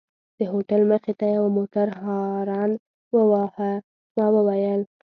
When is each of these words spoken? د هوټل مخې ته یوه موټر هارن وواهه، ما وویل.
د 0.37 0.39
هوټل 0.51 0.81
مخې 0.91 1.13
ته 1.19 1.25
یوه 1.35 1.49
موټر 1.57 1.87
هارن 2.01 2.71
وواهه، 3.15 3.73
ما 4.15 4.25
وویل. 4.35 4.81